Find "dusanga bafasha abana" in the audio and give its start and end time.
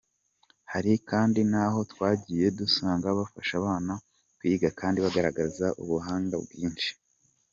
2.59-3.93